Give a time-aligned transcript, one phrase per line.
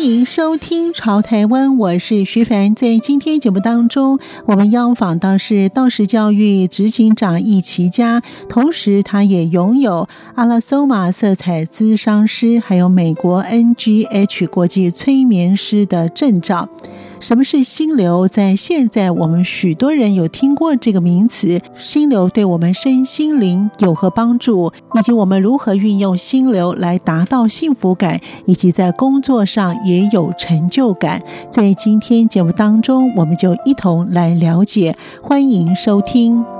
[0.00, 2.74] 欢迎收听《潮台湾》，我是徐凡。
[2.74, 16.70] 在今天节目当中，我们邀访到是道士教育执行长易其家，同时他也拥有阿拉索玛色彩咨商师，还有美国 NGH 国际催眠师的证照。
[17.20, 18.26] 什么是心流？
[18.26, 21.60] 在现在，我们许多人有听过这个名词。
[21.74, 24.72] 心流对我们身心灵有何帮助？
[24.94, 31.22] 以及我们如何运用心流来达到幸福感，以及在工作上也有成就感？
[31.50, 34.96] 在今天节目当中，我们就一同来了解。
[35.22, 36.59] 欢迎收听。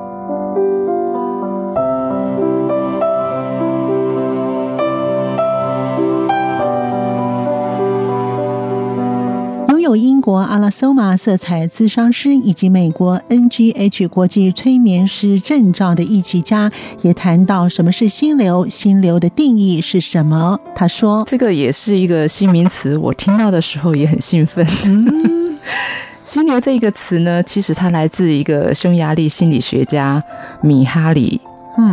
[9.91, 16.71] 有英国阿拉索玛色彩咨商师以及美国 NGH 国际催眠师证照的易启嘉，
[17.03, 20.61] 也谈到什么是心流，心流的定义是什么？
[20.77, 24.65] 他说：“这个也是一个新名词，我听到的时候也很兴奋。
[24.87, 25.59] 嗯、
[26.23, 30.23] 心流这个词呢，其实它来自一个匈牙利心理学家
[30.63, 31.41] 米哈里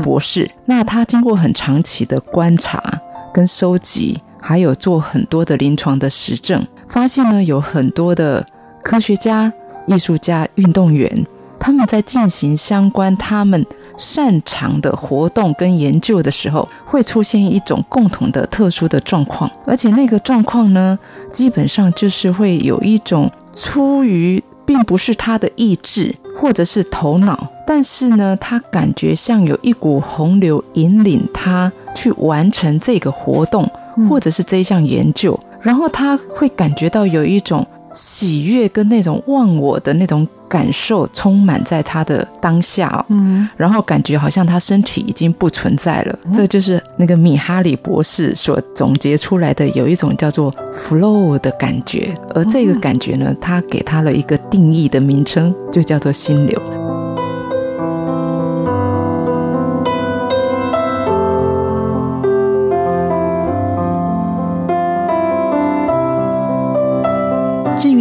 [0.04, 0.44] 博士。
[0.44, 2.80] 嗯、那他经过很长期的观察
[3.34, 8.46] 跟收集，还有做很多的临床的实证。”发现呢，有很多的
[8.84, 9.52] 科学家、
[9.86, 11.26] 艺术家、运动员，
[11.60, 13.66] 他们在进行相关他们
[13.98, 20.98] 擅长的活动跟研究的时候，会出现一种共同的特殊的状况，而且那个状况呢，
[21.32, 33.70] 基本上就是会有一种出于并不是他的意志或者是头脑，但是呢，他感觉像有一股洪流引领他去完成这个活动，
[34.10, 35.38] 或者是这项研究。
[35.62, 56.62] 然后他会感觉到有一种喜悦跟那种忘我的那种感受充满在他的当下哦，嗯，然后感觉好像他身体已经不存在了，这就是那个米哈里博士所总结出来的，有一种叫做 flow 的感觉，而这个感觉呢，他给他了一个定义的名称，就叫做心流。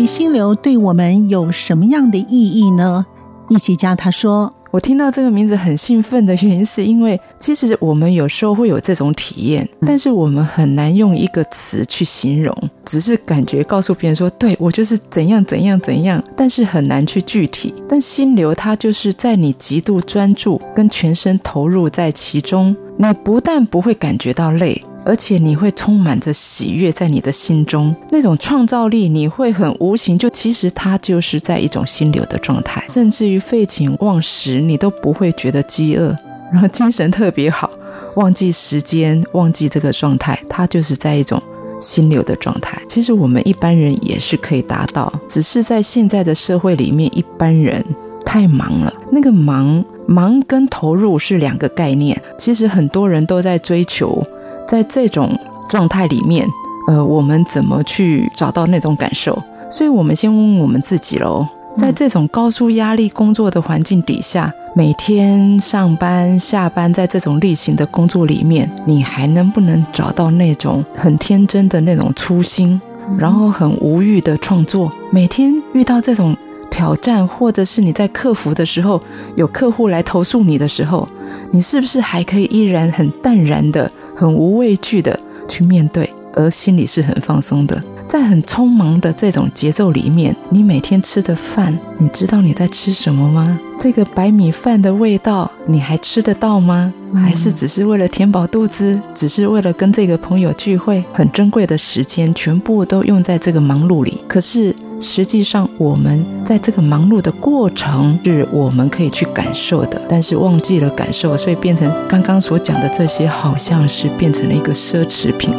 [0.07, 3.05] 心流对我们有什么样的意义呢？
[3.49, 12.53] 易启嘉他说：“我听到这个名字很兴奋的原因，是因为其实我们有时候会有这种体验，但是我们很难用一个词去形容，
[12.85, 17.73] 只是感觉告诉别人说，对，我就是怎样怎样怎样，但是很难去具体。
[17.89, 36.09] 但心流它就是在你极度专注跟全身投入在其中，你不但不会感觉到累。”而且你会充满着喜悦在你的心中，那种创造力，你会很无形就其实它就是在一种心流的状态，甚至于废寝忘食，你都不会觉得饥饿，
[36.53, 37.71] 然后精神特别好，
[38.17, 41.41] 忘记时间，忘记这个状态，它就是在一种
[41.81, 42.77] 心流的状态。
[42.89, 47.81] 其实我们一般人也是可以达到，只是在现在的社会里面，一般人
[48.25, 52.21] 太忙了，那个忙忙跟投入是两个概念。
[52.37, 54.21] 其实很多人都在追求。
[54.67, 55.39] 在这种
[55.69, 56.47] 状态里面，
[56.89, 59.37] 呃，我们怎么去找到那种感受？
[59.71, 61.47] 所以，我们先问问我们自己喽。
[61.77, 72.81] 在这种高速压力工作的环境底下，每天上班下班，在这种例行的工作里面，你还能不能找到那种很天真的那种初心，
[73.19, 74.91] 然后很无欲的创作？
[75.11, 76.35] 每天遇到这种
[76.71, 78.99] 挑战，或者是你在客服的时候，
[79.35, 81.07] 有客户来投诉你的时候，
[81.51, 83.91] 你是不是还可以依然很淡然的？
[84.17, 87.81] 很无畏惧的去面对，而心里是很放松的。
[88.09, 93.59] 在很匆忙的这种节奏里面，你每天吃的饭，你知道你在吃什么吗？
[93.81, 96.93] 这个白米饭的味道，你还吃得到吗？
[97.13, 101.03] 还是只是为了填饱肚子，只是为了跟这个朋友聚会？
[101.13, 104.23] 很珍贵的时间，全部都用在这个忙碌里。
[104.29, 104.75] 可是
[105.07, 115.55] 实际上，我们在这个忙碌的过程是我们可以去感受的，但是忘记了感受，所以变成刚刚所讲的这些，好像是变成了一个奢侈品。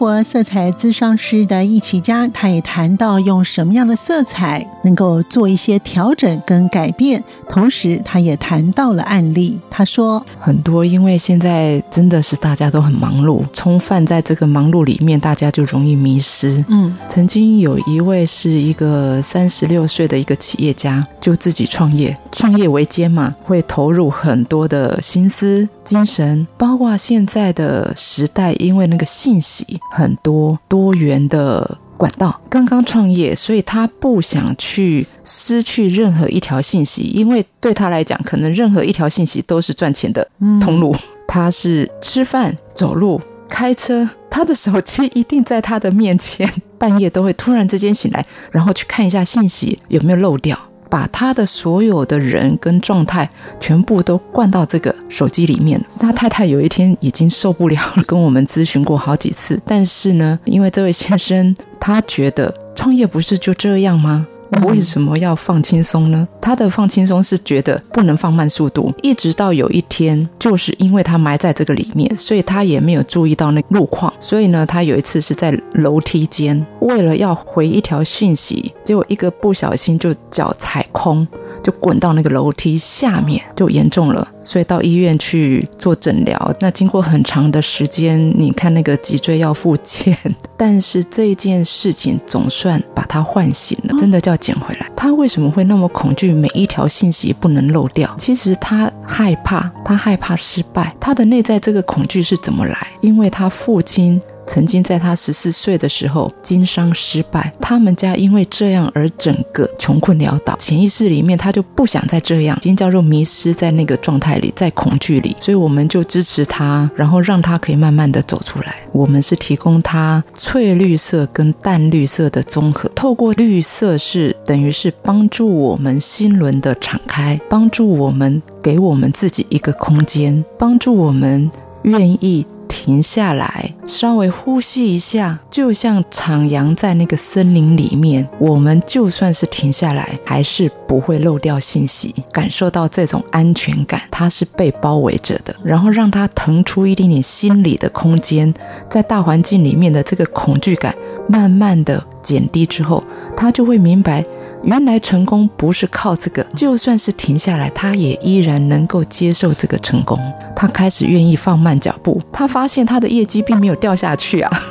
[0.00, 9.60] 国色彩咨商师的易启嘉，他也谈到用什么样的色彩能够做一些调整跟改变，同时他也谈到了案例。
[9.68, 16.64] 他说，很多因为现在真的是大家都很忙碌，充犯在这个忙碌里面，大家就容易迷失。
[16.68, 40.24] 嗯，曾经有一位是一个三十六岁的一个企业家，就自己创业，创业维艰嘛，会投入很多的心思、精神，包括现在的时代，因为那个信息很多多元的管道，刚刚创业，所以他不想去失去任何一条信息，因为对他来讲，可能任何一条信息都是赚钱的
[40.60, 40.92] 通路。
[40.92, 46.48] 嗯、他是吃饭、走路、开车，他的手机一定在他的面前，
[46.78, 50.56] 半夜都会突然之间醒来，然后去看一下信息有没有漏掉。
[50.90, 55.80] 把他的所有的人跟状态全部都灌到这个手机里面。
[55.98, 59.58] 他太太有一天已经受不了了，跟我们咨询过好几次。
[59.64, 64.26] 但是呢，因为这位先生他觉得创业不是就这样吗？
[64.66, 66.26] 为什么要放轻松呢？
[66.40, 74.12] 他的放轻松是觉得不能放慢速度，一直到有一天，就是因为他埋在这个里面，所以他也没有注意到那路况。
[74.18, 81.26] 所以呢，他有一次是在楼梯间，为了要回一条讯息，结果一个不小心就脚踩空。
[81.62, 86.54] 就滚到那个楼梯下面，就严重了，所以到医院去做诊疗。
[86.60, 90.16] 那经过很长的时间，你看那个脊椎要复健，
[90.56, 94.90] 但是这件事情总算把他唤醒了，真的叫捡回来。
[94.96, 96.32] 他为什么会那么恐惧？
[96.32, 98.12] 每一条信息不能漏掉。
[98.18, 100.94] 其实他害怕，他害怕失败。
[101.00, 102.88] 他的内在这个恐惧是怎么来？
[103.00, 104.20] 因为他父亲。
[104.50, 110.56] 曾经在他十四岁的时候经商失败，他们家因为这样而整个穷困潦倒。
[110.58, 115.36] 潜意识里面他就不想再这样，已经叫做迷失在那个状态里，在恐惧里。
[115.38, 118.74] 所以我们就支持他，然后让他可以慢慢的走出来。
[118.90, 131.48] 我们是提供他翠绿色跟淡绿色的综合，透过绿色是等于是帮助我们心轮的敞开，帮助我们给我们自己一个空间，帮助我们
[131.84, 132.44] 愿意。
[132.70, 138.26] 停下来，稍微呼吸一下，就像徜徉在那个森林里面。
[138.38, 145.54] 我们就算是停下来，还是不会漏掉信息，感受到这种安全感，它是被包围着的。
[145.64, 148.54] 然后让它腾出一点点心理的空间，
[148.88, 150.94] 在大环境里面的这个恐惧感
[151.28, 153.02] 慢慢的减低之后，
[153.36, 154.24] 他就会明白。
[154.62, 160.16] 原来成功不是靠这个，就算是停下来，他也依然能够接受这个成功。
[160.54, 164.50] 他开始愿意放慢脚步，他发现他的业绩并没有掉下去啊。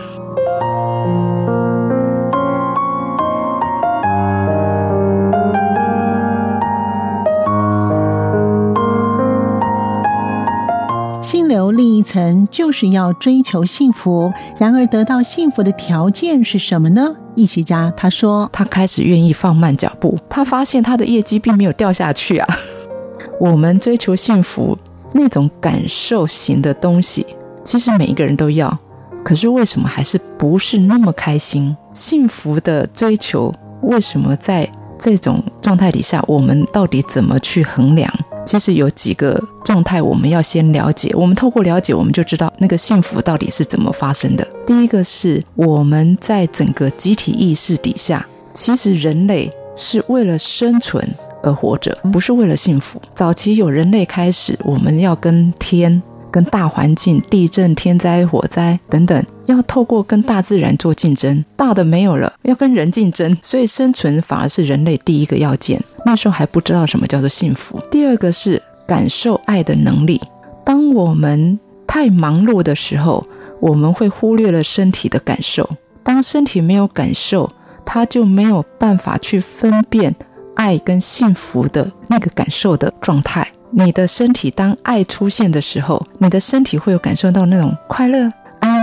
[11.21, 17.15] 心流另一层就是要追求幸福，然而得到幸福的条件是什么呢？
[17.39, 22.47] 易启嘉他说，他开始愿意放慢脚步，他发现他的业绩并没有掉下去啊。
[23.39, 24.77] 我们追求幸福
[25.13, 27.25] 那种感受型的东西，
[27.63, 28.77] 其实每一个人都要，
[29.23, 31.73] 可是为什么还是不是那么开心？
[31.93, 33.53] 幸福的追求
[33.83, 34.69] 为什么在
[34.99, 38.13] 这种状态底下，我们到底怎么去衡量？
[38.45, 41.13] 其实有几个状态，我们要先了解。
[41.15, 44.47] 我们透过了解，我们就知道那个幸福到底是怎么发生的。
[44.65, 51.07] 第一个是我们在整个集体意识底下，其实人类是为了生存
[51.43, 53.01] 而活着，不是为了幸福。
[53.13, 56.01] 早期有人类开始，我们要跟天。
[56.31, 65.81] 跟大环境、地震、天灾、火灾等等，要透过跟大自然做竞争，大的没有了，要跟人竞争，所以生存反而是人类第一个要件。
[66.05, 67.79] 那时候还不知道什么叫做幸福。
[67.89, 70.21] 第二个是感受爱的能力。
[70.63, 73.25] 当我们太忙碌的时候，
[73.59, 75.67] 我们会忽略了身体的感受。
[76.03, 77.49] 当身体没有感受，
[77.83, 80.15] 它就没有办法去分辨
[80.55, 83.47] 爱跟幸福的那个感受的状态。
[83.71, 88.27] 你的身体当爱出现的时候，你的身体会有感受到那种快乐、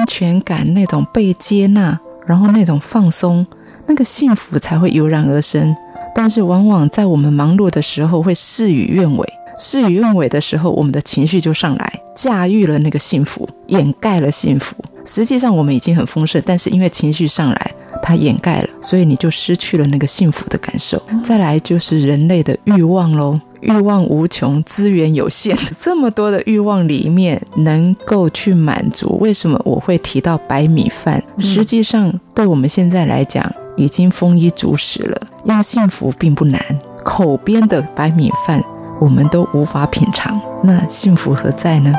[0.06, 3.44] 安全感，那种被接纳，然后那种放松，
[3.86, 5.74] 那个幸福才会油然而生。
[6.14, 14.76] 但是往往在我们忙碌的时候会事与愿违，事与愿违的时候，我们的情绪就上来，驾驭了那个幸福，掩盖了幸福。
[15.04, 17.70] 实际上我们已经很丰盛，但是因为情绪上来，
[18.00, 21.02] 它掩盖了，所以你就失去了那个幸福的感受。
[21.24, 23.40] 再来就是人类的欲望喽。
[23.66, 29.18] 欲望无穷，资源有限，这么多的欲望里面，能够去满足？
[29.20, 31.22] 为什么我会提到白米饭？
[31.38, 33.44] 实际上，对我们现在来讲，
[33.76, 35.20] 已经丰衣足食了。
[35.44, 36.60] 要幸福并不难，
[37.04, 38.62] 口边的白米饭，
[39.00, 41.92] 我们都无法品尝，那幸福何在呢？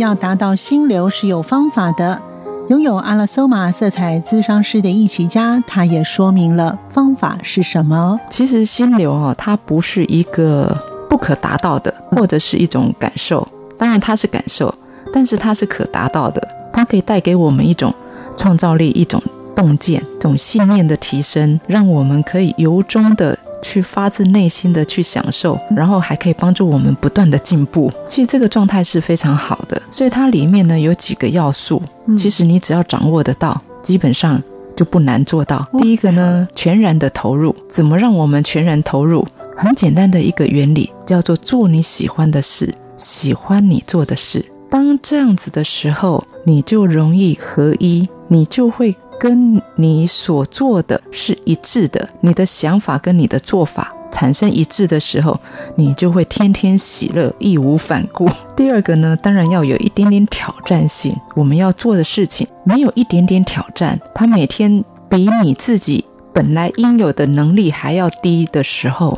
[0.00, 2.20] 要达到心流是有方法的。
[2.68, 8.18] 拥有阿拉索玛色彩咨商师的艺琪家，他也说明了方法是什么。
[8.30, 10.74] 其实心流哦，它不是一个
[11.08, 13.46] 不可达到的，或者是一种感受。
[13.76, 14.72] 当然它是感受，
[15.12, 16.40] 但是它是可达到的。
[16.72, 17.92] 它可以带给我们一种
[18.36, 19.22] 创造力，一种
[19.54, 23.38] 洞见，一种信念的提升，让我们可以由衷的。
[23.62, 27.92] 去发自内心的去享受，然后还可以帮助我们不断的进步。
[28.08, 31.82] 其实这个状态是非常好的，所以它里面呢有几个要素，
[32.16, 34.42] 其实你只要掌握得到，基本上
[34.76, 35.66] 就不难做到。
[35.78, 37.54] 第一个呢，全然的投入。
[37.68, 39.26] 怎么让我们全然投入？
[39.56, 44.44] 很简单的一个原理，叫做做你喜欢的事，喜欢你做的事。
[44.70, 48.96] 当这样子的时候，你就容易合一，你就会。
[49.20, 55.38] 跟你所做的是一致的，你的想法跟你的做法产生一致的时候，
[55.76, 58.28] 你就会天天喜乐，义无反顾。
[58.56, 61.14] 第二个呢，当然要有一点点挑战性。
[61.34, 69.16] 我们要做的事情没有一点点挑战，它每天比你自己本来应有的能力还要低的时候，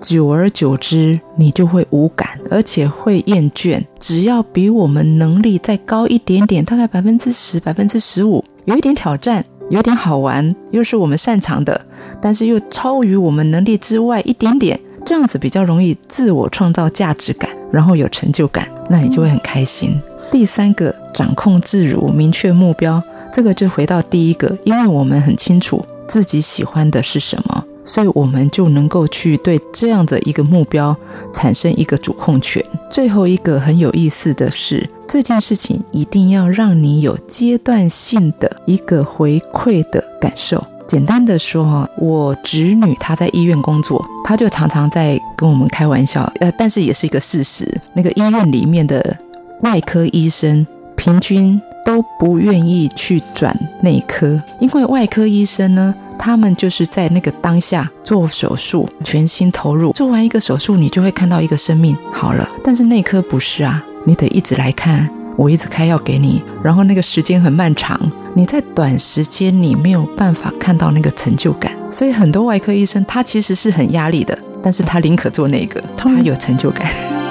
[0.00, 3.82] 久而久之，你就会无感，而且会厌倦。
[3.98, 8.44] 只要比我们能力再高一点点，大概百分之十、百分之十五。
[8.66, 11.80] 有一点挑战，有点好玩，又是我们擅长的，
[12.20, 20.00] 但是又超于我们能力之外一点点，这样子比较容易自我创造价值感，然后有成就感，那你就会很开心。
[20.30, 23.02] 第三个，掌控自如，明确目标，
[23.32, 27.64] 这个就回到第一个，因为我们很清楚自己喜欢的是什么。
[27.84, 30.96] 所以我们就能够去对这样的一个目标
[31.32, 32.64] 产生一个主控权。
[32.90, 40.62] 最后一个很有意思的是，这件事情一定要让你有阶段性的一个回馈的感受。
[40.86, 47.66] 简单的说哈，我侄女她在医院工作，她就常常在跟我们开玩笑，呃，但是也是一个事实。
[47.94, 49.16] 那个医院里面的
[49.62, 55.94] 外科医生平均都不愿意去转内科，因为外科医生呢。
[56.18, 59.92] 他们就是在那个当下做手术，全心投入。
[59.92, 62.48] 做完一个手术，你就会看到一个生命好了。
[62.62, 67.98] 但是内科不是啊，你得一直来看，我一直开药给你，然后那个时间很漫长，
[68.34, 71.72] 你在短时间你没有办法看到那个成就感。
[71.90, 77.23] 所以很多外科医生他其实是很压力的，但是他宁可做那个，他有成就感。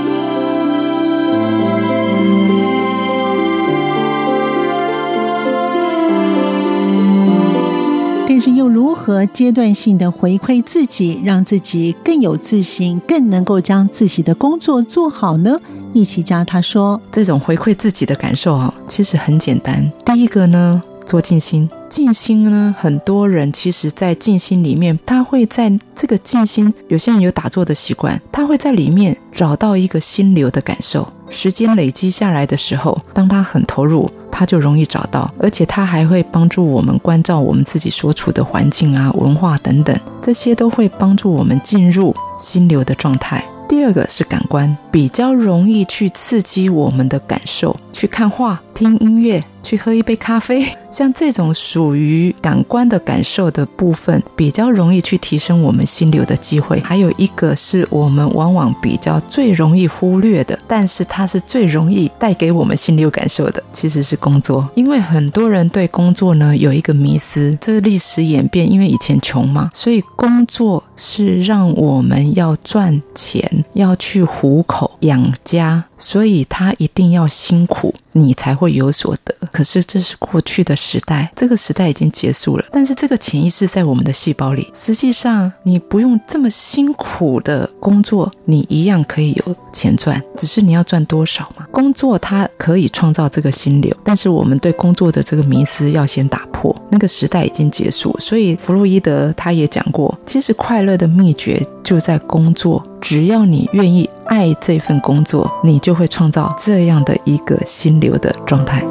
[8.35, 15.55] 但是又如何阶段性的回馈自己，让自己更有自信，更能够将自己的工作做好呢？
[15.93, 19.87] 易琪家他说，这种回馈自己的感受啊，其实很简单。
[20.03, 21.69] 第一个呢，做静心。
[21.87, 31.07] 静心呢，很多人其实在静心里面，他会在这个静心，有些人有打坐的习惯，他会在里面找到一个心流的感受。
[31.33, 43.43] 时间累积下来的时候，当他很投入，他就容易找到，而且他还会帮助我们关照我们自己所处的环境啊、文化等等，这些都会帮助我们进入心流的状态。
[43.67, 49.43] 第二个是感官，比较容易去刺激我们的感受，去看画、听音乐。
[49.63, 56.79] 去喝一杯咖啡， 像这种属于感官的感受的部分，比较容易去提升我们心流的机会。
[56.81, 64.69] 还有一个是我们往往比较最容易忽略的，但是它是最容易带给我们心流感受的，其实是工作。
[64.75, 77.93] 因为很多人对工作呢有一个迷思，这个历史演变，因为以前穷嘛，所以工作是让我们要赚钱，要去糊口养家，所以他一定要辛苦。
[78.13, 79.35] 你才会有所得。
[79.51, 82.65] 可是这是过去的时代，这个时代已经结束了。
[82.71, 84.67] 但是这个潜意识在我们的细胞里。
[84.73, 90.21] 实际上，你不用这么辛苦的工作，你一样可以有钱赚。
[90.37, 91.67] 只是你要赚多少嘛？
[91.71, 96.75] 工作它可以创造这个心流，但是我们对工作的这个迷思要先打破。
[96.89, 98.15] 那个时代已经结束。
[98.19, 102.83] 所以弗洛伊德他也讲过，其实快乐的秘诀就在工作。
[103.01, 108.83] 只要你愿意爱这份工作，你就会创造这样的一个心流的状态。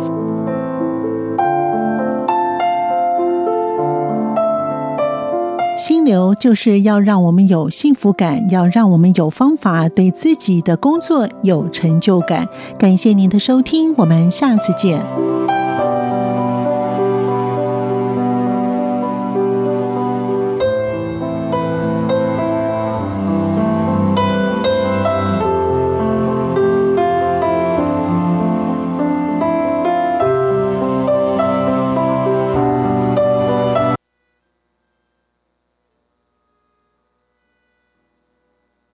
[5.76, 12.46] 心流就是要让我们有幸福感，要让我们有方法对自己的工作有成就感。
[12.78, 15.41] 感谢您的收听，我们下次见。